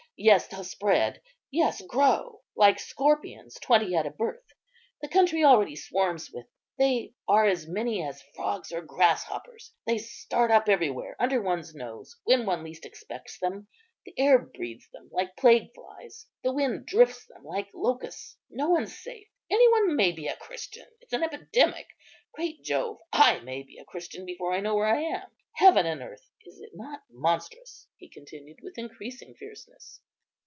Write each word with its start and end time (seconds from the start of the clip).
yes, 0.23 0.47
they'll 0.49 0.63
spread. 0.63 1.19
Yes, 1.49 1.81
grow, 1.81 2.43
like 2.55 2.77
scorpions, 2.77 3.55
twenty 3.59 3.95
at 3.95 4.05
a 4.05 4.11
birth. 4.11 4.45
The 5.01 5.07
country 5.07 5.43
already 5.43 5.75
swarms 5.75 6.29
with 6.31 6.45
them; 6.45 6.51
they 6.77 7.13
are 7.27 7.45
as 7.47 7.65
many 7.67 8.03
as 8.03 8.21
frogs 8.35 8.71
or 8.71 8.83
grasshoppers; 8.83 9.71
they 9.87 9.97
start 9.97 10.51
up 10.51 10.69
everywhere 10.69 11.15
under 11.19 11.41
one's 11.41 11.73
nose, 11.73 12.15
when 12.23 12.45
one 12.45 12.63
least 12.63 12.85
expects 12.85 13.39
them. 13.39 13.67
The 14.05 14.13
air 14.15 14.37
breeds 14.37 14.87
them 14.93 15.09
like 15.11 15.35
plague 15.37 15.73
flies; 15.73 16.27
the 16.43 16.53
wind 16.53 16.85
drifts 16.85 17.25
them 17.25 17.43
like 17.43 17.69
locusts. 17.73 18.37
No 18.47 18.69
one's 18.69 18.95
safe; 18.95 19.27
any 19.49 19.67
one 19.71 19.95
may 19.95 20.11
be 20.11 20.27
a 20.27 20.35
Christian; 20.35 20.85
it's 20.99 21.13
an 21.13 21.23
epidemic. 21.23 21.87
Great 22.31 22.61
Jove! 22.63 22.99
I 23.11 23.39
may 23.39 23.63
be 23.63 23.79
a 23.79 23.85
Christian 23.85 24.27
before 24.27 24.53
I 24.53 24.59
know 24.59 24.75
where 24.75 24.85
I 24.95 25.01
am. 25.01 25.29
Heaven 25.53 25.87
and 25.87 25.99
earth! 26.03 26.29
is 26.45 26.59
it 26.59 26.73
not 26.75 27.01
monstrous?" 27.09 27.87
he 27.97 28.07
continued, 28.07 28.59
with 28.61 28.77
increasing 28.77 29.33
fierceness. 29.33 29.99